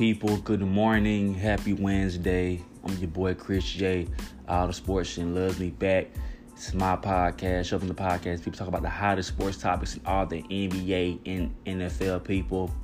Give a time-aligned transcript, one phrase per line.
[0.00, 0.38] people.
[0.38, 1.34] Good morning.
[1.34, 2.62] Happy Wednesday.
[2.82, 4.08] I'm your boy Chris J.
[4.48, 6.06] All the sports and loves me back.
[6.54, 8.42] It's my podcast, Shoving the Podcast.
[8.42, 12.74] People talk about the hottest sports topics in all the NBA and NFL people.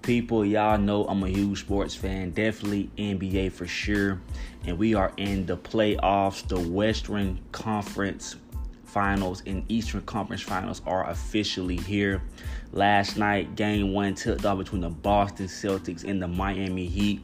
[0.00, 2.30] People, y'all know I'm a huge sports fan.
[2.30, 4.22] Definitely NBA for sure.
[4.64, 8.36] And we are in the playoffs, the Western Conference
[8.92, 12.22] Finals and Eastern Conference Finals are officially here.
[12.72, 17.22] Last night, game one tipped off between the Boston Celtics and the Miami Heat.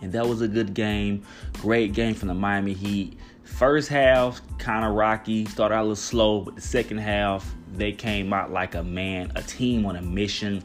[0.00, 1.24] And that was a good game.
[1.54, 3.18] Great game from the Miami Heat.
[3.42, 5.44] First half, kind of rocky.
[5.46, 9.32] Started out a little slow, but the second half, they came out like a man,
[9.34, 10.62] a team on a mission.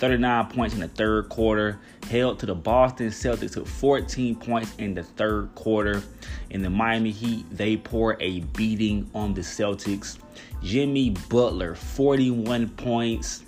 [0.00, 1.78] 39 points in the third quarter,
[2.08, 6.02] held to the Boston Celtics to 14 points in the third quarter.
[6.48, 10.18] In the Miami Heat, they pour a beating on the Celtics.
[10.62, 13.44] Jimmy Butler, 41 points,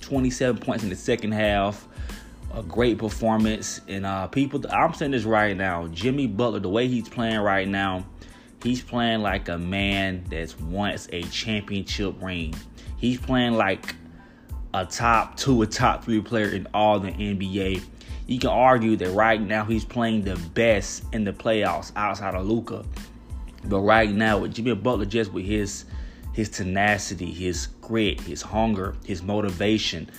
[0.00, 1.88] 27 points in the second half.
[2.54, 3.80] A great performance.
[3.88, 7.66] And uh, people, I'm saying this right now Jimmy Butler, the way he's playing right
[7.66, 8.04] now,
[8.62, 12.54] he's playing like a man that's wants a championship ring.
[12.98, 13.94] He's playing like
[14.74, 17.82] a top two, a top three player in all the NBA.
[18.26, 22.46] You can argue that right now he's playing the best in the playoffs outside of
[22.46, 22.84] Luka.
[23.64, 25.84] But right now with Jimmy Butler, just with his
[26.32, 30.10] his tenacity, his grit, his hunger, his motivation,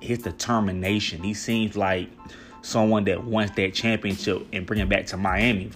[0.00, 2.10] his determination, he seems like
[2.60, 5.70] someone that wants that championship and bring it back to Miami.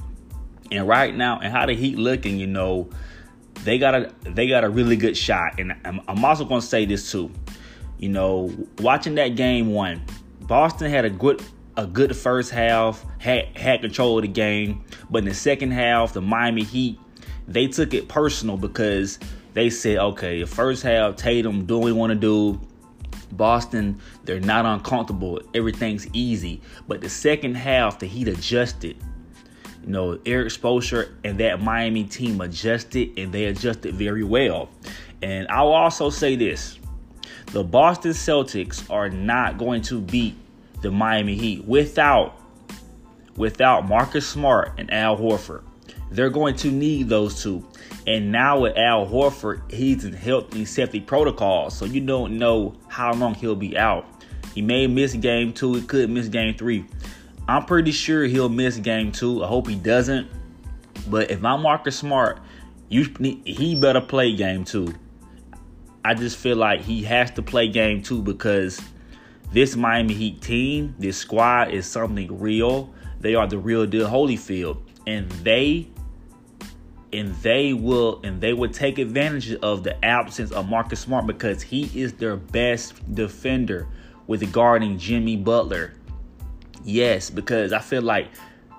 [0.70, 2.90] And right now, and how the Heat looking, you know,
[3.64, 5.58] they got a they got a really good shot.
[5.58, 7.30] And I'm, I'm also going to say this too.
[7.98, 10.02] You know, watching that game one,
[10.42, 11.42] Boston had a good
[11.76, 16.12] a good first half, had had control of the game, but in the second half,
[16.12, 16.98] the Miami Heat
[17.48, 19.18] they took it personal because
[19.54, 22.60] they said, okay, the first half, Tatum doing what he want to do.
[23.32, 25.40] Boston, they're not uncomfortable.
[25.54, 26.60] Everything's easy.
[26.86, 28.96] But the second half, the Heat adjusted.
[29.84, 34.68] You know, Erik Spoelstra and that Miami team adjusted, and they adjusted very well.
[35.22, 36.78] And I'll also say this
[37.46, 40.36] the Boston Celtics are not going to beat
[40.82, 42.40] the Miami Heat without
[43.36, 45.62] without Marcus Smart and Al Horford.
[46.10, 47.66] They're going to need those two.
[48.06, 52.74] And now with Al Horford, he's in health and safety protocols, so you don't know
[52.88, 54.06] how long he'll be out.
[54.54, 56.86] He may miss game two, he could miss game three.
[57.48, 59.44] I'm pretty sure he'll miss game two.
[59.44, 60.28] I hope he doesn't.
[61.08, 62.40] But if I'm Marcus Smart,
[62.88, 63.06] you
[63.44, 64.94] he better play game two.
[66.06, 68.80] I just feel like he has to play game two because
[69.52, 72.94] this Miami Heat team, this squad is something real.
[73.18, 74.80] They are the real deal Holyfield.
[75.08, 75.88] And they
[77.12, 81.60] and they will and they will take advantage of the absence of Marcus Smart because
[81.60, 83.88] he is their best defender
[84.28, 85.94] with guarding Jimmy Butler.
[86.84, 88.28] Yes, because I feel like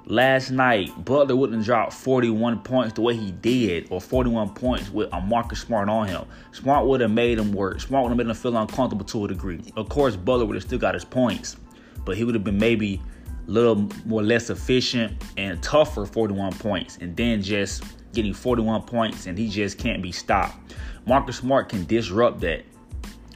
[0.07, 5.09] last night, Butler wouldn't drop 41 points the way he did, or 41 points with
[5.13, 6.25] a Marcus Smart on him.
[6.51, 7.79] Smart would have made him work.
[7.79, 9.61] Smart would have made him feel uncomfortable to a degree.
[9.75, 11.57] Of course, Butler would have still got his points,
[12.05, 13.01] but he would have been maybe
[13.47, 19.27] a little more less efficient and tougher 41 points, and then just getting 41 points
[19.27, 20.73] and he just can't be stopped.
[21.05, 22.63] Marcus Smart can disrupt that.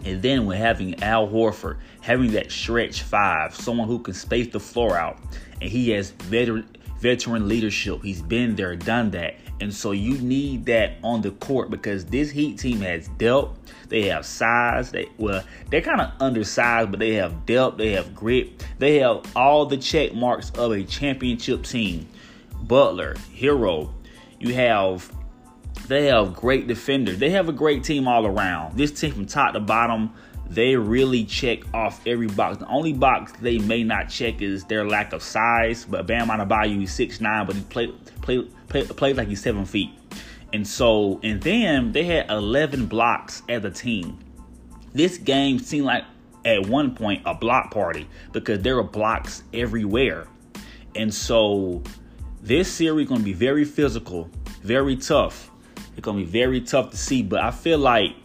[0.05, 4.59] And then with having Al Horford, having that stretch five, someone who can space the
[4.59, 5.19] floor out,
[5.61, 6.67] and he has veteran
[6.99, 8.03] veteran leadership.
[8.03, 9.35] He's been there, done that.
[9.59, 13.57] And so you need that on the court because this Heat team has depth.
[13.89, 14.91] They have size.
[14.91, 17.77] They well, they're kind of undersized, but they have depth.
[17.77, 18.65] They have grit.
[18.79, 22.07] They have all the check marks of a championship team.
[22.63, 23.91] Butler, Herro.
[24.39, 25.11] You have
[25.87, 27.17] they have great defenders.
[27.17, 28.77] They have a great team all around.
[28.77, 30.13] This team from top to bottom,
[30.49, 32.57] they really check off every box.
[32.57, 35.85] The only box they may not check is their lack of size.
[35.85, 39.65] But Bam Adebayo, he's six nine, but he played play, play, played like he's seven
[39.65, 39.91] feet.
[40.53, 44.19] And so, and then they had 11 blocks as a team.
[44.93, 46.03] This game seemed like
[46.43, 50.27] at one point a block party because there were blocks everywhere.
[50.95, 51.81] And so,
[52.41, 54.29] this series going to be very physical,
[54.63, 55.50] very tough.
[56.01, 58.15] It's to be very tough to see, but I feel like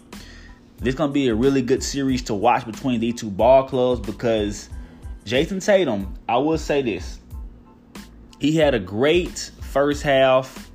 [0.79, 4.71] this to be a really good series to watch between these two ball clubs because
[5.27, 7.21] Jayson Tatum, I will say this.
[8.41, 10.71] He had a great first half,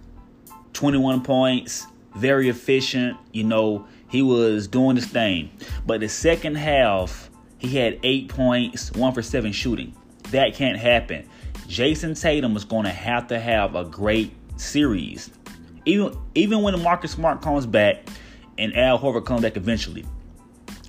[0.74, 3.18] 21 points, very efficient.
[3.32, 5.50] You know, he was doing his thing.
[5.88, 9.96] But the second half, he had eight points, one for seven shooting.
[10.30, 11.28] That can't happen.
[11.68, 15.32] Jayson Tatum is going to have to have a great series.
[15.86, 18.08] Even even when Marcus Smart comes back,
[18.58, 20.06] and Al Horford comes back eventually.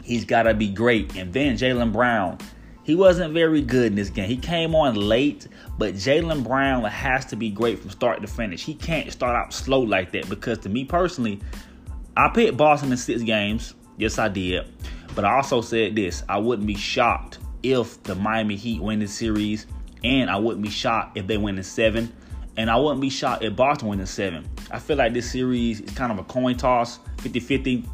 [0.03, 1.17] He's got to be great.
[1.17, 2.39] And then Jaylen Brown,
[2.83, 4.29] he wasn't very good in this game.
[4.29, 5.47] He came on late,
[5.79, 8.62] but Jaylen Brown has to be great from start to finish.
[8.65, 11.41] He can't start out slow like that because to me personally,
[12.17, 13.75] I picked Boston in six games.
[13.97, 14.67] Yes, I did.
[15.15, 19.09] But I also said this I wouldn't be shocked if the Miami Heat win the
[19.09, 19.67] series,
[20.03, 22.12] and I wouldn't be shocked if they win in seven,
[22.56, 24.49] and I wouldn't be shocked if Boston win in seven.
[24.72, 27.84] I feel like this series is kind of a coin toss, 50 50.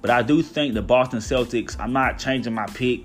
[0.00, 3.00] But I do think the Boston Celtics, I'm not changing my pick.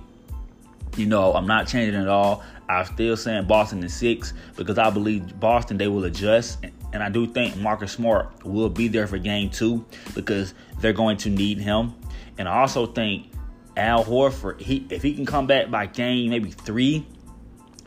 [0.95, 2.43] You know, I'm not changing at all.
[2.69, 6.59] I'm still saying Boston in six because I believe Boston, they will adjust.
[6.93, 11.17] And I do think Marcus Smart will be there for game two because they're going
[11.17, 11.93] to need him.
[12.37, 13.27] And I also think
[13.75, 17.05] Al Horford, he if he can come back by game maybe three,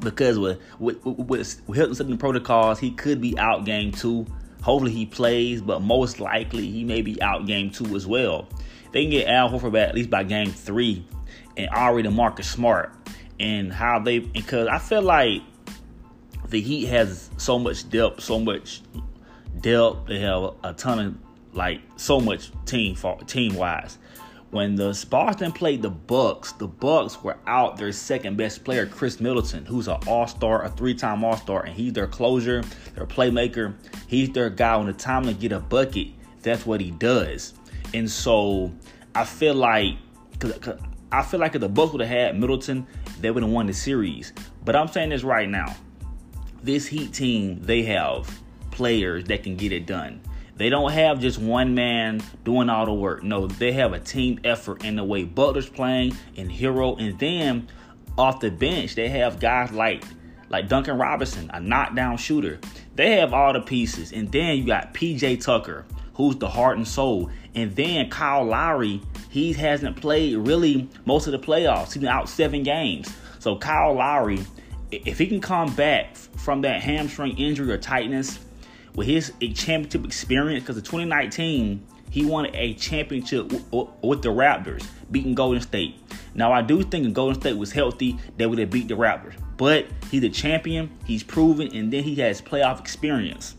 [0.01, 4.27] because with with with, with Hilton setting protocols, he could be out game two.
[4.63, 8.49] Hopefully he plays, but most likely he may be out game two as well.
[8.93, 11.05] They can get Al Horford back at least by game three,
[11.57, 12.93] and already the Marcus Smart
[13.41, 15.43] and how they because I feel like
[16.49, 18.83] the Heat has so much depth, so much
[19.61, 20.07] depth.
[20.07, 21.15] They have a ton of
[21.55, 23.99] like so much team for team wise.
[24.51, 29.21] When the Boston played the Bucks, the Bucks were out their second best player, Khris
[29.21, 32.63] Middleton, who's an All-Star, a three-time All-Star, and he's their closure,
[32.95, 33.75] their playmaker.
[34.07, 36.09] He's their guy when the time to get a bucket.
[36.41, 37.53] That's what he does.
[37.93, 38.73] And so
[39.15, 39.97] I feel like,
[40.39, 40.81] cause, cause
[41.13, 42.87] I feel like if the Bucks would have had Middleton,
[43.21, 44.33] they would have won the series.
[44.65, 45.77] But I'm saying this right now.
[46.63, 48.41] This Heat team, they have
[48.71, 50.23] players that can get it done.
[50.59, 53.23] They don't have just one man doing all the work.
[53.23, 57.01] No, they have a team effort in the way Butler's playing and Herro.
[57.01, 57.69] And then
[58.19, 60.03] off the bench, they have guys like
[60.51, 62.59] like Duncan Robinson, a knockdown shooter.
[62.97, 64.13] They have all the pieces.
[64.13, 65.85] And then you got PJ Tucker,
[66.15, 67.31] who's the heart and soul.
[67.55, 69.01] And then Kyle Lowry,
[69.31, 71.93] he hasn't played really most of the playoffs.
[71.93, 73.15] He's been out seven games.
[73.39, 74.41] So Kyle Lowry,
[74.91, 78.41] if he can come back from that hamstring injury or tightness,
[78.99, 85.37] with his championship experience, because in 2019 he won a championship with the Raptors, beating
[85.37, 85.95] Golden State.
[86.35, 89.35] Now I do think if Golden State was healthy, they would have beat the Raptors.
[89.57, 93.55] But he's a champion, he's proven, and then he has playoff experience.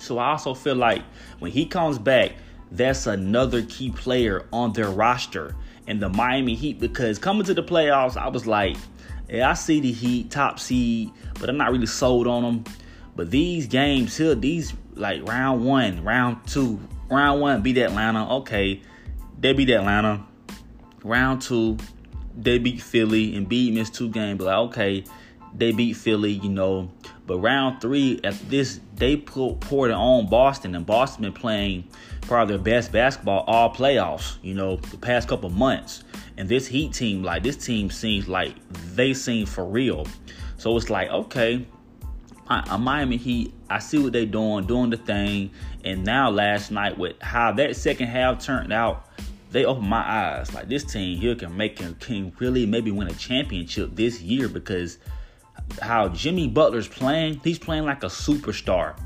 [0.00, 1.02] So I also feel like
[1.38, 2.32] when he comes back,
[2.72, 5.54] that's another key player on their roster
[5.86, 6.80] in the Miami Heat.
[6.80, 8.76] Because coming to the playoffs, I was like,
[9.28, 12.64] yeah, I see the Heat top seed, but I'm not really sold on them.
[13.16, 16.78] But these games here, these like round one, round two,
[17.10, 18.36] round one beat Atlanta.
[18.36, 18.82] Okay,
[19.40, 20.24] they beat Atlanta.
[21.02, 21.78] Round two,
[22.36, 24.38] they beat Philly and beat missed two games.
[24.38, 25.04] But like, okay,
[25.54, 26.90] they beat Philly, you know.
[27.26, 31.88] But round three, at this, they poured it on Boston, and Boston been playing
[32.22, 36.04] probably their best basketball all playoffs, you know, the past couple months.
[36.36, 38.54] And this Heat team, like this team seems like
[38.94, 40.06] they seem for real.
[40.58, 41.66] So it's like, okay,
[42.48, 45.50] Miami Heat, I see what they're doing, doing the thing.
[45.84, 49.08] And now last night with how that second half turned out,
[49.50, 50.52] they opened my eyes.
[50.54, 54.98] Like this team here can make can really maybe win a championship this year because
[55.80, 58.98] how Jimmy Butler's playing, he's playing like a superstar.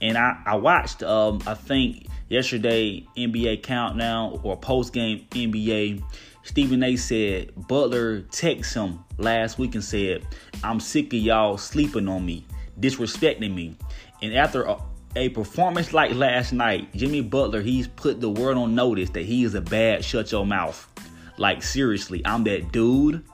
[0.00, 6.02] And I, I watched um I think yesterday NBA countdown or post game NBA.
[6.42, 10.26] Stephen A said Butler texted him last week and said,
[10.62, 12.44] I'm sick of y'all sleeping on me
[12.78, 13.76] disrespecting me.
[14.22, 14.78] And after a,
[15.16, 19.44] a performance like last night, Jimmy Butler, he's put the world on notice that he
[19.44, 20.88] is a bad shut your mouth.
[21.36, 23.24] Like seriously, I'm that dude.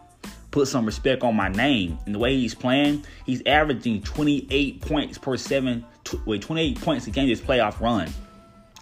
[0.50, 1.98] Put some respect on my name.
[2.06, 7.06] And the way he's playing, he's averaging 28 points per seven, tw- wait, 28 points
[7.06, 8.10] a game this playoff run.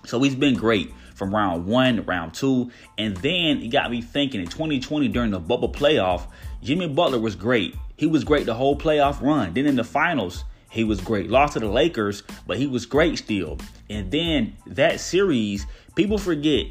[0.07, 2.71] So he's been great from round one to round two.
[2.97, 6.29] And then it got me thinking in 2020 during the bubble playoff,
[6.63, 7.75] Jimmy Butler was great.
[7.99, 9.53] He was great the whole playoff run.
[9.55, 11.29] Then in the finals, he was great.
[11.29, 13.59] Lost to the Lakers, but he was great still.
[13.91, 16.67] And then that series, people forget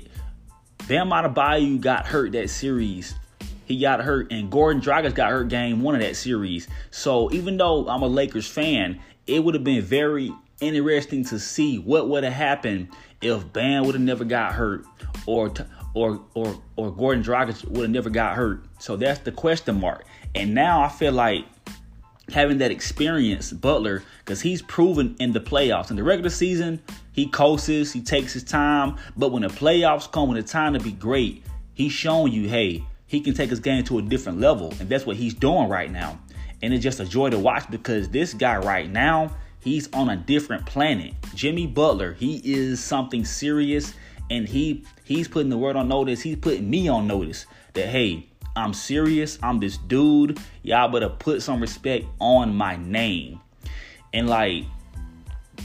[0.88, 3.14] Bam Adebayo got hurt that series.
[3.66, 6.70] He got hurt, and Gordon Dragic got hurt game one of that series.
[6.92, 11.78] So even though I'm a Lakers fan, it would have been very interesting to see
[11.78, 12.88] what would have happened
[13.22, 14.86] if Bam would have never got hurt,
[15.26, 15.52] or
[15.94, 18.64] or or or Gordon Dragic would have never got hurt.
[18.80, 20.06] So that's the question mark.
[20.38, 21.46] And now I feel like
[22.32, 25.90] having that experience, Butler, because he's proven in the playoffs.
[25.90, 26.80] In the regular season,
[27.12, 28.98] he coasts, he takes his time.
[29.16, 32.84] But when the playoffs come, when it's time to be great, he's showing you, hey,
[33.08, 34.72] he can take his game to a different level.
[34.80, 36.20] And that's what he's doing right now.
[36.62, 40.18] And it's just a joy to watch because this guy right now, he's on a
[40.18, 41.16] different planet.
[41.34, 43.94] Jimmy Butler, he is something serious.
[44.30, 46.22] And he he's putting the word on notice.
[46.22, 49.38] He's putting me on notice that hey, I'm serious.
[49.44, 50.40] I'm this dude.
[50.64, 53.40] Y'all better put some respect on my name.
[54.14, 54.66] And like,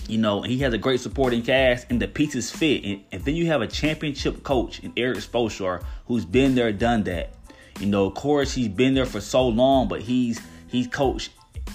[0.09, 2.85] you know, he has a great supporting cast and the pieces fit.
[2.85, 7.03] And, and then you have a championship coach in Erik Spoelstra who's been there, done
[7.05, 7.35] that.
[7.81, 11.31] You know, of course, he's been there for so long, but he's he's coached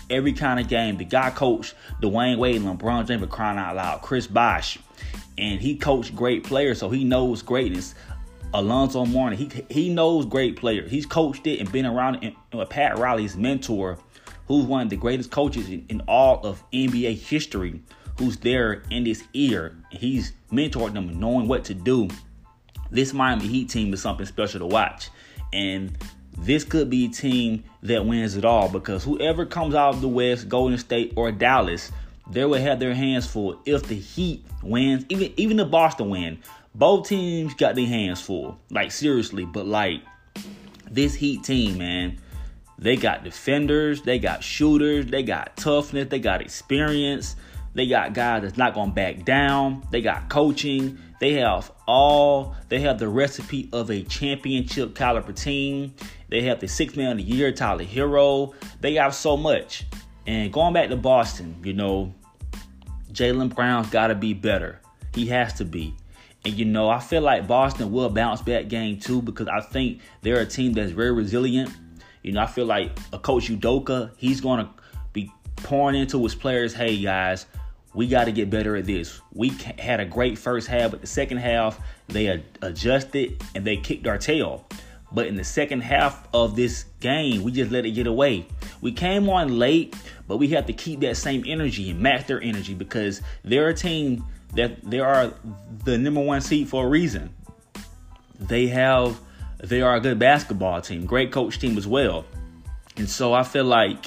[0.09, 0.97] every kind of game.
[0.97, 4.77] The guy coached Dwyane Wade, LeBron James for crying out loud, Chris Bosh,
[5.37, 7.95] and he coached great players, so he knows greatness.
[8.53, 10.89] Alonzo Mourning, he he knows great players.
[10.89, 12.23] He's coached it and been around.
[12.23, 13.97] And Pat Riley's mentor,
[14.47, 17.81] who's one of the greatest coaches in, in all of NBA history,
[18.17, 19.77] who's there in this ear.
[19.91, 22.07] He's mentored them, knowing what to do.
[22.89, 25.09] This Miami Heat team is something special to watch,
[25.51, 25.97] and
[26.37, 30.07] this could be a team that wins it all because whoever comes out of the
[30.07, 31.91] West, Golden State or Dallas,
[32.29, 36.39] they will have their hands full if the Heat wins, even even if Boston win.
[36.77, 39.45] Both teams got their hands full, like seriously.
[39.45, 40.03] But like
[40.89, 42.17] this Heat team, man,
[42.77, 47.35] they got defenders, they got shooters, they got toughness, they got experience,
[47.73, 52.79] they got guys that's not gonna back down, they got coaching, they have all, they
[52.81, 55.95] have the recipe of a championship caliber team.
[56.29, 58.53] They have the six man of the year, Tyler Herro.
[58.81, 59.85] They have so much.
[60.27, 62.13] And going back to Boston, you know,
[63.13, 64.79] Jaylen Brown's got to be better.
[65.15, 65.95] He has to be.
[66.47, 69.99] And you know, I feel like Boston will bounce back game two because I think
[70.21, 71.69] they're a team that's very resilient.
[72.23, 74.69] You know, I feel like a coach Udoka, he's to
[75.11, 77.47] be pouring into his players, hey guys,
[77.93, 79.19] we got to get better at this.
[79.33, 84.07] We had a great first half, but the second half, they adjusted and they kicked
[84.07, 84.65] our tail.
[85.11, 88.47] But in the second half of this game, we just let it get away.
[88.79, 89.97] We came on late,
[90.29, 93.73] but we have to keep that same energy and match their energy because they're a
[93.73, 94.23] team
[94.53, 95.33] that they are
[95.83, 97.33] the number one seed for a reason.
[98.39, 99.19] They have
[99.59, 102.25] they are a good basketball team, great coach team as well.
[102.95, 104.05] And so I feel like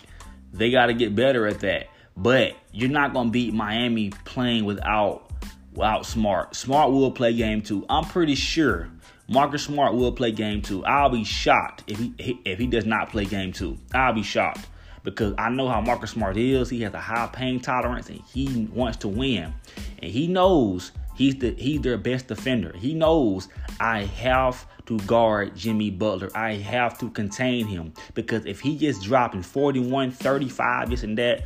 [0.52, 1.88] they got to get better at that.
[2.16, 5.30] But you're not going to beat Miami playing without
[5.72, 6.54] without Smart.
[6.54, 7.86] Smart will play game 2.
[7.88, 8.90] I'm pretty sure
[9.30, 10.84] Marcus Smart will play game two.
[10.84, 13.78] I'll be shocked if he if he does not play game two.
[13.94, 14.66] I'll be shocked
[15.02, 16.70] because I know how Marcus Smart is.
[16.70, 19.52] He has a high pain tolerance and he wants to win.
[20.00, 22.74] And he knows he's the he's their best defender.
[22.76, 26.30] He knows I have to guard Jimmy Butler.
[26.34, 31.44] I have to contain him because if he gets dropping 41, 35, this and that,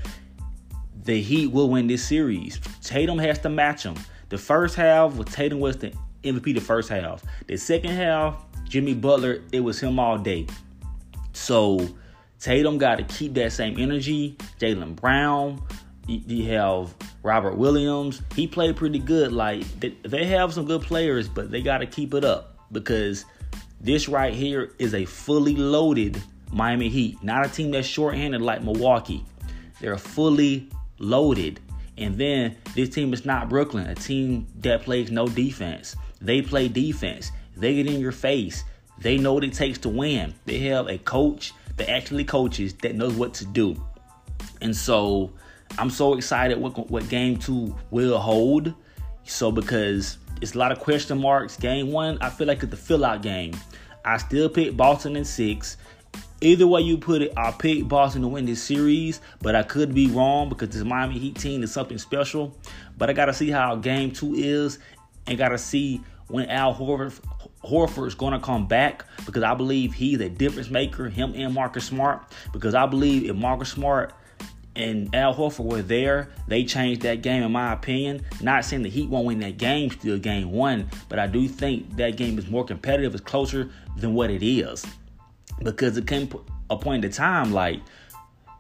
[1.05, 2.61] the Heat will win this series.
[2.83, 3.95] Tatum has to match him.
[4.31, 5.93] The first half with Tatum was the
[6.23, 7.23] MVP the first half.
[7.47, 10.47] The second half, Jimmy Butler, it was him all day.
[11.35, 11.87] So
[12.45, 14.37] Tatum got to keep that same energy.
[14.61, 15.63] Jaylen Brown,
[16.07, 18.21] you have Robert Williams.
[18.35, 19.33] He played pretty good.
[19.33, 23.25] Like they have some good players, but they got to keep it up because
[23.81, 26.23] this right here is a fully loaded
[26.53, 29.25] Miami Heat, not a team that's shorthanded like Milwaukee.
[29.81, 31.61] They're fully loaded.
[31.97, 35.97] And then this team is not Brooklyn, a team that plays no defense.
[36.21, 37.33] They play defense.
[37.57, 38.65] They get in your face.
[38.99, 40.35] They know what it takes to win.
[40.45, 43.77] They have a coach that actually coaches that knows what to do.
[44.61, 45.33] And so
[45.79, 48.75] I'm so excited what what game two will hold.
[49.25, 51.57] So because it's a lot of question marks.
[51.57, 53.55] Game one, I feel like it's the fill out game.
[54.05, 55.77] I still pick Boston in six.
[56.41, 59.95] Either way you put it, I pick Boston to win this series, but I could
[59.95, 62.57] be wrong because this Miami Heat team is something special.
[62.99, 64.79] But I gotta see how game two is
[65.27, 67.19] and gotta see when Al Horford,
[67.65, 71.55] Horford is going to come back because I believe he's a difference maker, him and
[71.55, 72.23] Marcus Smart.
[72.53, 74.13] Because I believe if Marcus Smart
[74.77, 78.25] and Al Horford were there, they changed that game, in my opinion.
[78.41, 81.97] Not saying the Heat won't win that game, still game one, but I do think
[81.97, 84.85] that game is more competitive, it's closer than what it is.
[85.63, 86.29] Because it came
[86.71, 87.81] a point in time like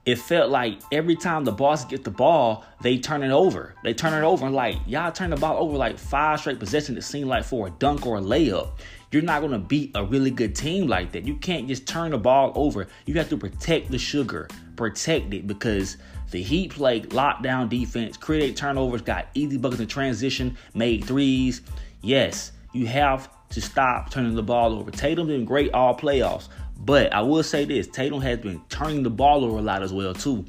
[0.06, 3.74] it felt like every time the boss get the ball, they turn it over.
[3.82, 6.98] They turn it over and like y'all turn the ball over like five straight possessions.
[6.98, 8.72] It seemed like for a dunk or a layup.
[9.10, 11.24] You're not gonna beat a really good team like that.
[11.24, 12.86] You can't just turn the ball over.
[13.06, 15.96] You have to protect the sugar, protect it because
[16.30, 21.62] the Heat play lockdown defense, create turnovers, got easy buckets in transition, made threes.
[22.02, 24.90] Yes, you have to stop turning the ball over.
[24.90, 26.48] Tatum been great all playoffs.
[26.78, 29.92] But I will say this Tatum has been turning the ball over a lot as
[29.92, 30.44] well, too.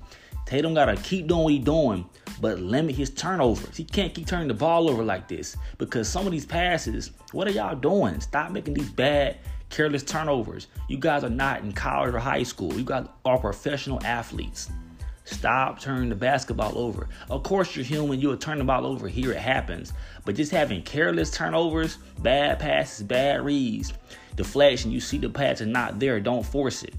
[0.46, 2.08] Tatum got to keep doing what he's doing,
[2.40, 3.76] but limit his turnovers.
[3.76, 7.48] He can't keep turning the ball over like this because some of these passes, what
[7.48, 8.20] are y'all doing?
[8.20, 9.38] Stop making these bad,
[9.70, 10.68] careless turnovers.
[10.88, 12.74] You guys are not in college or high school.
[12.78, 14.70] You guys are professional athletes.
[15.24, 17.10] Stop turning the basketball over.
[17.32, 18.20] Of course, you're human.
[18.22, 19.08] You'll turn the ball over.
[19.08, 19.92] Here it happens.
[20.24, 23.94] But just having careless turnovers, bad passes, bad reads,
[24.36, 26.20] deflection, you see the is not there.
[26.20, 26.94] Don't force it.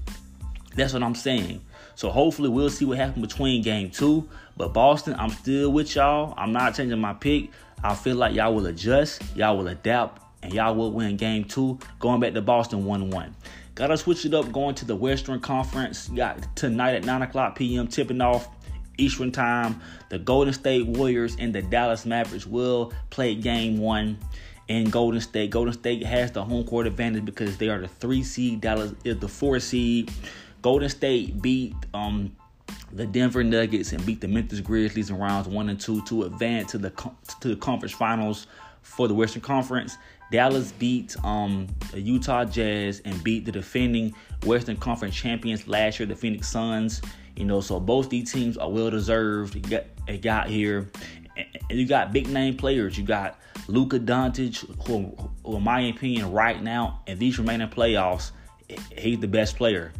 [0.75, 1.61] That's what I'm saying.
[1.95, 4.29] So hopefully we'll see what happens between game two.
[4.55, 6.33] But Boston, I'm still with y'all.
[6.37, 7.49] I'm not changing my pick.
[7.83, 11.79] I feel like y'all will adjust, y'all will adapt, and y'all will win game two.
[11.99, 13.35] Going back to Boston 1 1.
[13.75, 16.07] Gotta switch it up going to the Western Conference.
[16.07, 17.87] Got tonight at 9 o'clock p.m.
[17.87, 18.47] tipping off
[18.97, 19.79] Eastern Time.
[20.09, 24.17] The Golden State Warriors and the Dallas Mavericks will play game one
[24.67, 25.49] in Golden State.
[25.49, 28.61] Golden State has the home court advantage because they are the three seed.
[28.61, 30.11] Dallas is the four seed.
[30.61, 32.35] Golden State beat um,
[32.91, 36.71] the Denver Nuggets and beat the Memphis Grizzlies in rounds one and two to advance
[36.71, 36.89] to the
[37.41, 38.47] to the conference finals
[38.81, 39.97] for the Western Conference.
[40.31, 44.13] Dallas beat um, the Utah Jazz and beat the defending
[44.45, 47.01] Western Conference champions last year, the Phoenix Suns.
[47.37, 49.69] You know, so both these teams are well deserved.
[49.69, 50.89] Got, it got here, and
[51.69, 52.97] you got big name players.
[52.97, 58.31] You got Luka Doncic, who, who, in my opinion, right now in these remaining playoffs,
[58.95, 59.91] he's the best player.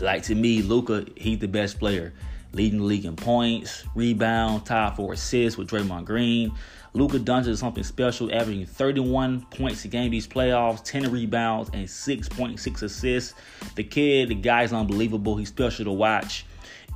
[0.00, 2.12] Like to me, Luka, he's the best player.
[2.52, 6.52] Leading the league in points, rebound, top for assists with Draymond Green.
[6.94, 11.86] Luka Doncic is something special, averaging 31 points a game these playoffs, 10 rebounds, and
[11.86, 13.34] 6.6 assists.
[13.74, 15.36] The kid, the guy's unbelievable.
[15.36, 16.46] He's special to watch.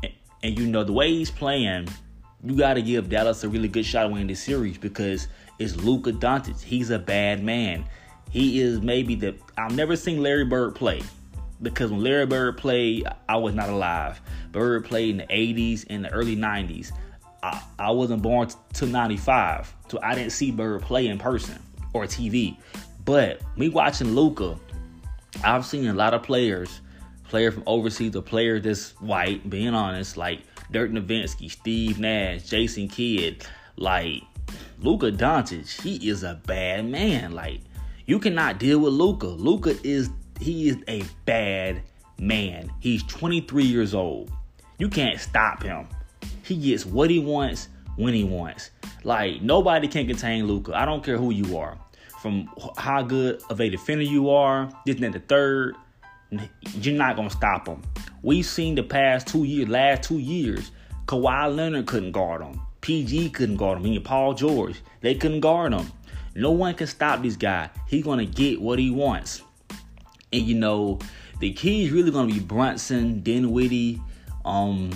[0.02, 0.12] And,
[0.43, 1.88] and you know, the way he's playing,
[2.44, 5.28] you got to give Dallas a really good shot at winning this series because
[5.59, 6.61] it's Luka Doncic.
[6.62, 7.85] He's a bad man.
[8.30, 9.35] He is maybe the.
[9.59, 11.02] I've never seen Larry Bird play
[11.62, 14.20] because when Larry Bird played, I was not alive.
[14.52, 16.92] Bird played in the 80s and the early 90s.
[17.42, 21.59] I, I wasn't born till 95, so I didn't see Bird play in person
[21.92, 22.56] or TV.
[23.04, 24.59] But me watching Luka,
[25.42, 26.80] I've seen a lot of players,
[27.25, 32.89] player from overseas, a player that's white, being honest, like Dirk Nowitzki, Steve Nash, Jason
[32.89, 33.45] Kidd,
[33.77, 34.23] like
[34.79, 37.33] Luka Doncic, he is a bad man.
[37.33, 37.61] Like
[38.07, 39.27] you cannot deal with Luka.
[39.27, 40.11] Luka is
[40.41, 41.83] he is a bad
[42.19, 42.71] man.
[42.81, 44.30] He's 23 years old.
[44.78, 45.87] You can't stop him.
[46.43, 48.71] He gets what he wants when he wants.
[49.04, 50.75] Like nobody can contain Luka.
[50.75, 51.78] I don't care who you are.
[52.21, 55.75] From how good of a defender you are, this and the third,
[56.80, 57.82] you're not gonna stop him.
[58.23, 60.71] We've seen the past two years, last two years,
[61.06, 62.60] Kawhi Leonard couldn't guard him.
[62.80, 63.86] PG couldn't guard him.
[63.86, 65.90] And Paul George, they couldn't guard him.
[66.34, 67.71] No one can stop this guy.
[67.88, 69.43] He's gonna get what he wants.
[70.32, 70.99] And you know,
[71.40, 74.00] the key is really gonna be Brunson, Dinwiddie,
[74.45, 74.90] um,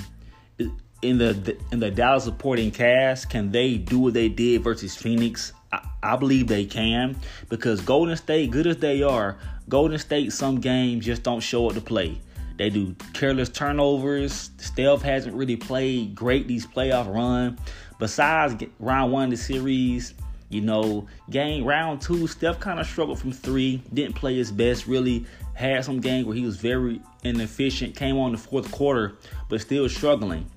[1.05, 5.53] in the in the Dallas supporting cast, can they do what they did versus Phoenix?
[5.73, 7.16] I, I, believe they can
[7.49, 9.37] because Golden State, good as they are,
[9.68, 12.20] Golden State some games just don't show up to play.
[12.57, 14.50] They do careless turnovers.
[14.59, 17.59] Steph hasn't really played great these playoff run.
[17.98, 20.14] Besides round one of the series,
[20.50, 24.87] you know, game round two, Steph kind of struggled from three, didn't play his best,
[24.87, 29.16] really had some games where he was very inefficient, came on the fourth quarter,
[29.48, 30.48] but still struggling.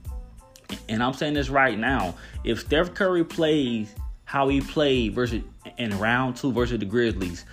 [0.89, 2.15] And I'm saying this right now.
[2.43, 5.41] If Steph Curry plays how he played versus
[5.77, 7.45] in round two versus the Grizzlies,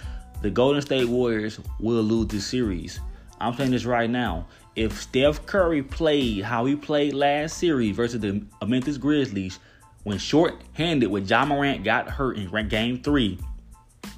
[0.44, 3.00] the Golden State Warriors will lose this series.
[3.40, 4.46] I'm saying this right now.
[4.76, 9.58] If Steph Curry played how he played last series versus the Memphis Grizzlies,
[10.02, 13.38] when short-handed when Ja Morant got hurt in game three,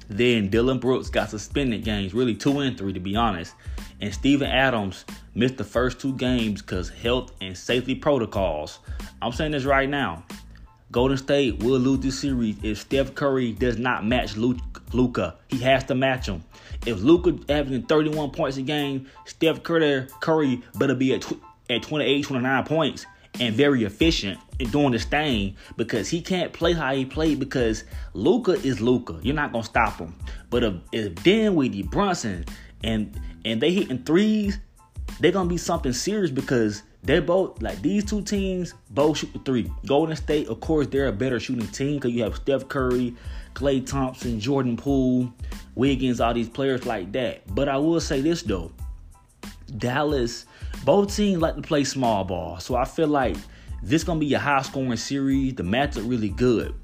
[0.09, 3.53] then Dillon Brooks got suspended games, really two and three to be honest.
[4.01, 8.79] And Steven Adams missed the first two games because health and safety protocols.
[9.21, 10.25] I'm saying this right now.
[10.91, 14.35] Golden State will lose this series if Steph Curry does not match
[14.93, 15.35] Luka.
[15.49, 16.43] He has to match him.
[16.85, 21.83] If Luka averaging 31 points a game, Steph Curry, Curry better be at, tw- at
[21.83, 23.05] 28, 29 points
[23.39, 27.83] and very efficient in doing this thing because he can't play how he played because
[28.13, 29.19] Luka is Luka.
[29.21, 30.15] You're not gonna stop him.
[30.49, 32.45] But if, if Dinwiddie, Brunson,
[32.83, 34.59] and and they hitting threes,
[35.19, 39.39] they're gonna be something serious because they're both like these two teams both shoot the
[39.39, 39.71] three.
[39.85, 43.15] Golden State, of course, they're a better shooting team because you have Steph Curry,
[43.57, 45.33] Klay Thompson, Jordan Poole,
[45.73, 47.41] Wiggins, all these players like that.
[47.55, 48.71] But I will say this though,
[49.77, 50.45] Dallas,
[50.85, 53.35] both teams like to play small ball, so I feel like
[53.81, 55.55] this gonna be a high scoring series.
[55.55, 56.75] The matchup really good.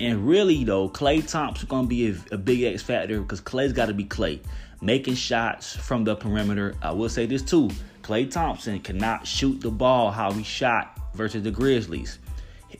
[0.00, 3.86] And really though, Klay Thompson gonna be a, a big X factor because Klay's got
[3.86, 4.40] to be Klay,
[4.82, 6.74] making shots from the perimeter.
[6.82, 7.70] I will say this too:
[8.02, 12.18] Klay Thompson cannot shoot the ball how he shot versus the Grizzlies.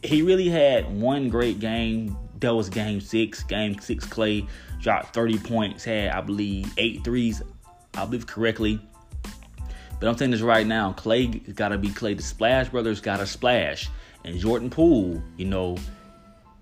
[0.03, 2.17] He really had one great game.
[2.41, 3.43] That was game six.
[3.43, 4.47] Game six, Klay
[4.81, 7.43] dropped 30 points, had I believe eight threes,
[7.95, 8.81] I believe correctly.
[10.01, 10.93] But I'm saying this right now.
[10.93, 12.17] Klay got to be Klay.
[12.17, 13.89] The Splash Brothers got to splash.
[14.25, 15.77] And Jordan Poole, you know,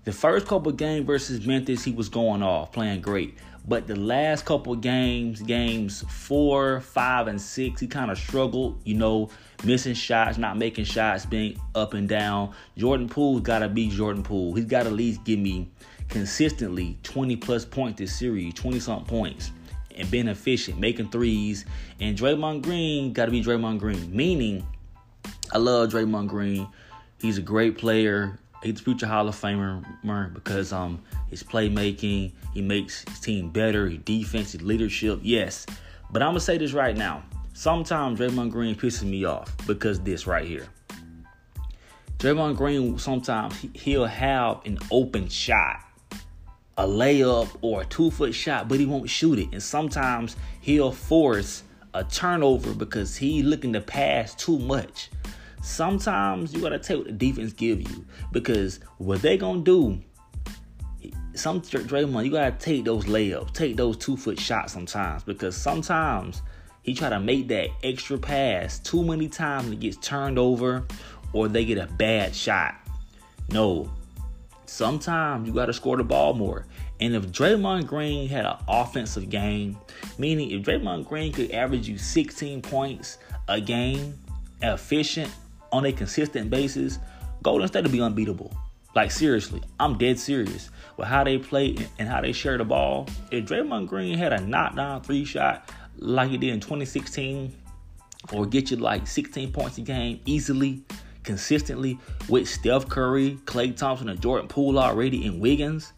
[0.05, 3.37] the first couple games versus Memphis, he was going off, playing great.
[3.67, 8.95] But the last couple games, games four, five, and six, he kind of struggled, you
[8.95, 9.29] know,
[9.65, 12.53] missing shots, not making shots, being up and down.
[12.77, 14.53] Jordan Poole's got to be Jordan Poole.
[14.53, 15.69] He's got to at least give me
[16.07, 19.51] consistently 20 plus points this series, 20 something points,
[19.97, 21.65] and being efficient, making threes.
[21.99, 24.65] And Draymond Green got to be Draymond Green, meaning
[25.51, 26.67] I love Draymond Green.
[27.19, 28.39] He's a great player.
[28.67, 33.99] He's future Hall of Famer because um his playmaking, he makes his team better, his
[33.99, 35.65] defense, his leadership, yes.
[36.11, 37.23] But I'm gonna say this right now.
[37.53, 40.67] Sometimes Draymond Green pisses me off because this right here.
[42.19, 45.79] Draymond Green sometimes he'll have an open shot,
[46.77, 49.47] a layup or a two foot shot, but he won't shoot it.
[49.53, 55.09] And sometimes he'll force a turnover because he looking to pass too much.
[55.67, 59.99] Sometimes you gotta take what the defense give you because what they gonna do.
[61.33, 66.41] Some Draymond, you gotta take those layups, take those two foot shots sometimes because sometimes
[66.83, 70.85] he try to make that extra pass too many times and it gets turned over
[71.33, 72.75] or they get a bad shot.
[73.51, 73.91] No,
[74.67, 76.65] sometimes you gotta score the ball more.
[77.01, 79.77] And if Draymond Green had an offensive game,
[80.17, 83.17] meaning if Draymond Green could average you 16 points
[83.49, 84.17] a game,
[84.61, 85.29] efficient,
[85.71, 86.99] on a consistent basis,
[87.43, 88.55] Golden State will be unbeatable.
[88.95, 93.07] Like seriously, I'm dead serious with how they play and how they share the ball.
[93.31, 97.53] If Draymond Green had a knockdown three shot like he did in 2016,
[98.33, 100.81] or get you like 16 points a game easily,
[101.23, 101.99] consistently
[102.29, 105.93] with Steph Curry, Klay Thompson, and Jordan Poole already in Wiggins,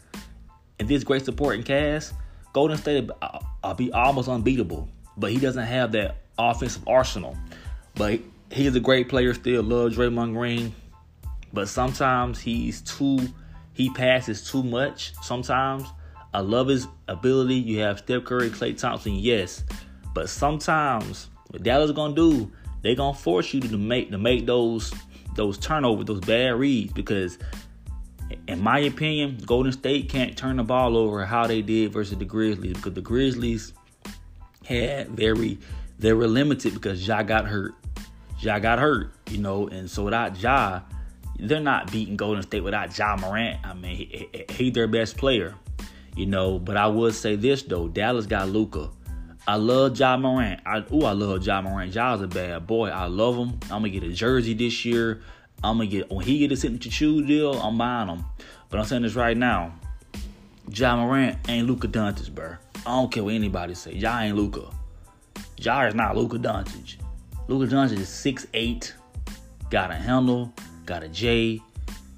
[0.79, 2.13] and this great supporting cast,
[2.53, 4.89] Golden State will uh, be almost unbeatable.
[5.17, 7.37] But he doesn't have that offensive arsenal.
[7.95, 9.63] But he's a great player still.
[9.63, 10.73] Love Draymond Green,
[11.53, 13.19] but sometimes he's too
[13.73, 15.13] he passes too much.
[15.21, 15.87] Sometimes
[16.33, 17.55] I love his ability.
[17.55, 19.63] You have Steph Curry, Klay Thompson, yes,
[20.13, 24.93] but sometimes what Dallas gonna do, they gonna force you to make to make those
[25.35, 27.37] those turnovers, those bad reads, because
[28.47, 32.25] in my opinion, Golden State can't turn the ball over how they did versus the
[32.25, 33.73] Grizzlies because the Grizzlies
[34.65, 35.57] had very
[35.97, 37.73] they were limited because Ja got hurt.
[38.41, 40.81] Ja got hurt, you know, and so without Ja,
[41.37, 43.59] they're not beating Golden State without Ja Morant.
[43.65, 45.55] I mean, he, he's their best player,
[46.15, 46.57] you know.
[46.57, 48.89] But I would say this though, Dallas got Luka.
[49.47, 50.61] I love Ja Morant.
[50.65, 51.91] I ooh, I love Ja Morant.
[51.91, 52.89] Ja's a bad boy.
[52.89, 53.59] I love him.
[53.63, 55.21] I'm gonna get a jersey this year.
[55.63, 57.53] I'm gonna get when he get a signature shoe deal.
[57.53, 58.23] I'm buying him.
[58.69, 59.73] But I'm saying this right now.
[60.71, 62.55] Ja Morant ain't Luka Doncic, bro.
[62.85, 63.93] I don't care what anybody say.
[63.93, 64.69] Ja ain't Luka.
[65.57, 66.95] Ja is not Luka Doncic.
[67.49, 68.93] Luka Doncic is 6'8,
[69.71, 70.53] got a handle,
[70.85, 71.59] got a J.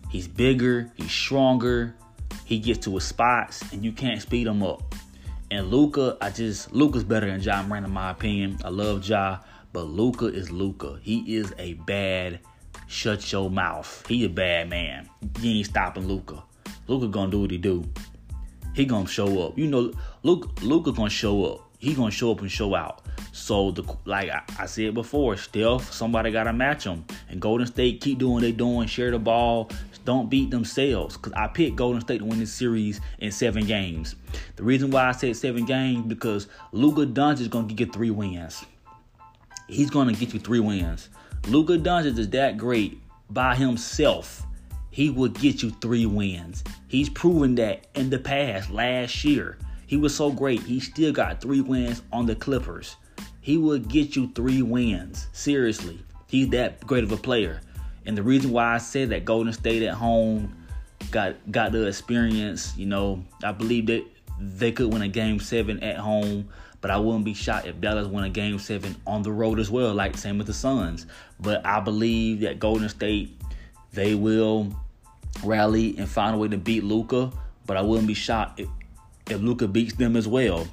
[0.10, 1.96] He's bigger, he's stronger,
[2.44, 4.94] he gets to his spots, and you can't speed him up.
[5.50, 8.58] And Luka, I just Luka's better than Ja Morant in my opinion.
[8.66, 9.40] I love Ja,
[9.72, 11.00] but Luka is Luka.
[11.02, 12.42] He is a bad.
[12.88, 14.06] Shut your mouth.
[14.10, 15.10] He a bad man.
[15.40, 16.44] You ain't stopping Luka.
[16.88, 17.86] Luka gonna do what he do.
[18.76, 19.58] He gonna show up.
[19.58, 21.71] You know, Luka Luka gonna show up.
[21.82, 23.02] He gonna show up and show out.
[23.32, 27.04] So the like I, I said before, Steph, somebody gotta match them.
[27.28, 29.68] And Golden State keep doing they doing, share the ball,
[30.06, 31.18] don't beat themselves.
[31.18, 34.16] Cause I picked Golden State to win this series in seven games.
[34.58, 38.64] The reason why I said seven games because Luka Doncic is gonna get three wins.
[39.68, 41.10] He's gonna get you three wins.
[41.48, 44.46] Luka Doncic is that great by himself.
[44.92, 46.64] He will get you three wins.
[46.88, 49.58] He's proven that in the past, last year.
[49.92, 50.62] He was so great.
[50.62, 52.96] He still got three wins on the Clippers.
[53.42, 55.28] He will get you three wins.
[55.34, 56.00] Seriously.
[56.28, 57.60] He's that great of a player.
[58.06, 60.56] And the reason why I said that Golden State at home
[61.12, 64.06] got got the experience, you know, I believe that
[64.40, 66.48] they could win a game seven at home,
[66.80, 69.70] but I wouldn't be shocked if Dallas win a game seven on the road as
[69.70, 71.06] well, like same with the Suns.
[71.42, 73.38] But I believe that Golden State
[73.92, 74.74] they will
[75.44, 77.30] rally and find a way to beat Luka.
[77.66, 78.70] But I wouldn't be shocked if,
[79.32, 80.68] if Luka beats them as well.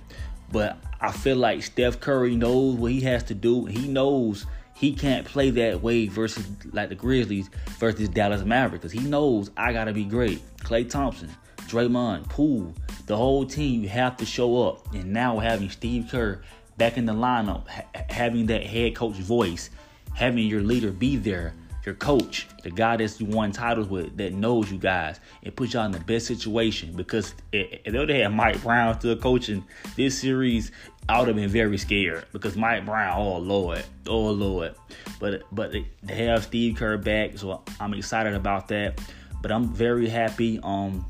[0.53, 3.67] But I feel like Steph Curry knows what he has to do.
[3.67, 8.93] He knows he can't play that way versus like the Grizzlies versus Dallas Mavericks because
[8.93, 10.41] he knows I gotta be great.
[10.59, 11.31] Klay Thompson,
[11.63, 12.75] Draymond, Poole,
[13.07, 14.93] the whole team you have to show up.
[14.95, 16.43] And now having Steve Kerr
[16.77, 19.71] back in the lineup, ha- having that head coach voice,
[20.15, 24.33] having your leader be there, your coach, the guy that's you won titles with, that
[24.33, 26.93] knows you guys, and put y'all in the best situation.
[26.95, 29.65] Because if they had Mike Brown still coaching
[29.97, 30.73] this series,
[31.09, 34.75] I would have been very scared because Mike Brown, oh lord, oh lord.
[35.19, 39.01] But but they have Steve Kerr back, so I'm excited about that.
[39.41, 41.07] But I'm very happy um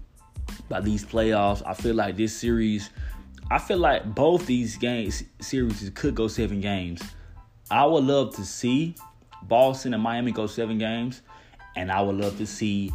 [0.69, 1.63] by these playoffs.
[1.67, 2.91] I feel like this series,
[3.51, 7.03] I feel like both these games series could go seven games.
[7.71, 8.95] I would love to see
[9.43, 11.23] Boston and Miami go seven games,
[11.77, 12.93] and I would love to see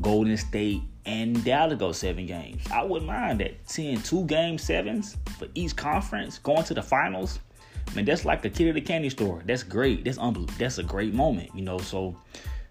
[0.00, 2.62] Golden State and Dallas go seven games.
[2.72, 3.54] I wouldn't mind that.
[3.64, 7.38] Seeing two game sevens for each conference going to the finals.
[7.88, 9.42] I mean, that's like a kid at the candy store.
[9.44, 10.04] That's great.
[10.04, 10.54] That's unbelievable.
[10.58, 11.78] That's a great moment, you know.
[11.78, 12.16] So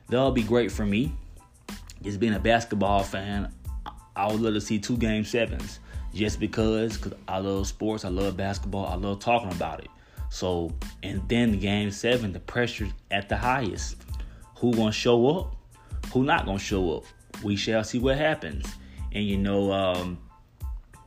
[0.07, 1.11] that'll be great for me.
[2.01, 3.51] Just being a basketball fan,
[4.15, 5.79] I would love to see two game sevens.
[6.13, 9.89] Just because, because I love sports, I love basketball, I love talking about it.
[10.29, 10.71] So,
[11.03, 13.97] and then game seven, the pressure's at the highest.
[14.57, 15.55] Who gonna show up?
[16.13, 17.03] Who not gonna show up?
[17.43, 18.65] We shall see what happens.
[19.11, 20.19] And you know, um,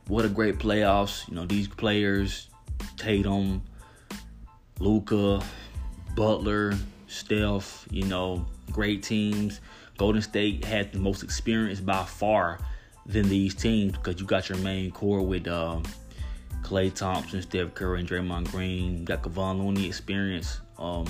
[0.07, 1.27] what a great playoffs.
[1.27, 2.49] You know, these players,
[2.97, 3.63] Tatum,
[4.79, 5.41] Luka,
[6.15, 6.73] Butler,
[7.07, 9.61] Steph, you know, great teams.
[9.97, 12.59] Golden State had the most experience by far
[13.05, 15.83] than these teams because you got your main core with um,
[16.63, 19.03] Klay Thompson, Steph Curry, and Draymond Green.
[19.03, 20.59] got Kevon Looney experience.
[20.79, 21.05] Um,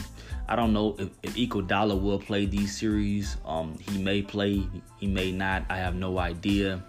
[0.48, 3.38] I don't know if, if Iguodala will play these series.
[3.46, 4.68] Um, he may play,
[5.00, 5.66] he may not.
[5.70, 6.84] I have no idea.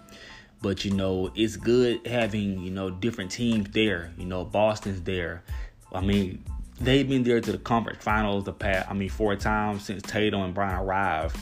[0.61, 4.11] But you know, it's good having you know different teams there.
[4.17, 5.43] You know, Boston's there.
[5.93, 6.43] I mean,
[6.81, 8.89] they've been there to the conference finals the past.
[8.89, 11.37] I mean, four times since Tatum and Brown arrived.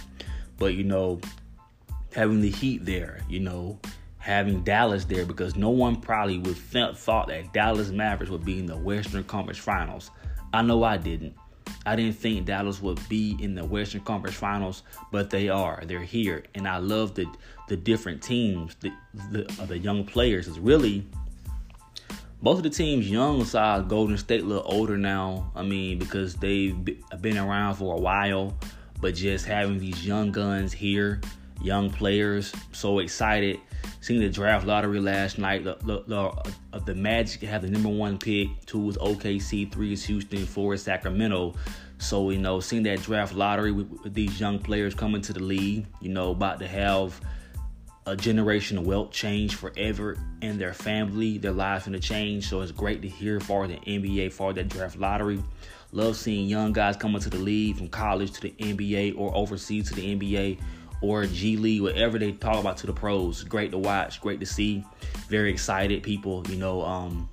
[0.58, 1.22] But you know,
[2.14, 3.22] having the Heat there.
[3.30, 3.80] You know,
[4.24, 8.58] having Dallas there because no one probably would th- thought that Dallas Mavericks would be
[8.58, 10.12] in the Western Conference Finals.
[10.54, 11.36] I know I didn't.
[11.86, 15.84] I didn't think Dallas would be in the Western Conference Finals, but they are.
[15.86, 17.26] They're here, and I love the
[17.68, 18.94] the different teams, the
[19.30, 20.48] the, uh, the young players.
[20.48, 21.06] Is really
[22.42, 25.52] both of the teams young side Golden State a little older now.
[25.54, 26.78] I mean because they've
[27.20, 28.58] been around for a while,
[29.02, 31.20] but just having these young guns here,
[31.62, 33.60] young players, so excited
[34.04, 36.20] Seeing the draft lottery last night, the, the, the,
[36.74, 38.50] uh, the Magic have the number one pick.
[38.66, 41.54] Two is OKC, three is Houston, four is Sacramento.
[42.00, 45.42] So, you know, seeing that draft lottery with, with these young players coming to the
[45.42, 47.20] league, you know, about to have
[48.06, 52.50] a generation of wealth change forever in their family, their lives going to change.
[52.50, 55.42] So it's great to hear for the NBA for that draft lottery.
[55.94, 59.88] Love seeing young guys coming to the league from college to the NBA or overseas
[59.90, 60.60] to the NBA
[61.04, 63.44] or G League, whatever they talk about to the pros.
[63.44, 64.86] Great to watch, great to see.
[65.28, 67.30] Very excited people, you know, um,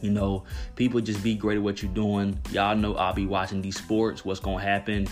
[0.00, 0.44] you know,
[0.76, 2.38] people just be great at what you're doing.
[2.50, 5.06] Y'all know I'll be watching these sports, what's gonna happen.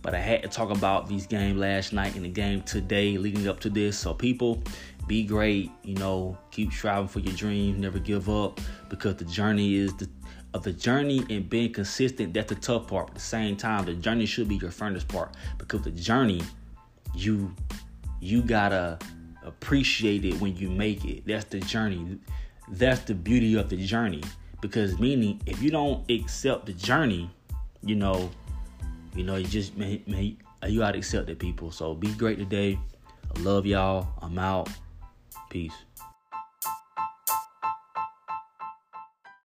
[0.00, 3.46] But I had to talk about these games last night and the game today leading
[3.48, 3.98] up to this.
[3.98, 4.62] So people,
[5.06, 9.74] be great, you know, keep striving for your dreams, never give up because the journey
[9.74, 10.08] is the
[10.54, 13.06] of the journey and being consistent, that's the tough part.
[13.06, 16.42] But at the same time, the journey should be your furnace part because the journey
[17.14, 17.54] you
[18.20, 18.98] you gotta
[19.44, 21.26] appreciate it when you make it.
[21.26, 22.18] That's the journey.
[22.68, 24.22] That's the beauty of the journey.
[24.60, 27.30] Because meaning, if you don't accept the journey,
[27.82, 28.30] you know,
[29.14, 31.70] you know, you just man, man, you gotta accept it, people.
[31.70, 32.78] So be great today.
[33.34, 34.08] I love y'all.
[34.20, 34.68] I'm out.
[35.48, 35.72] Peace.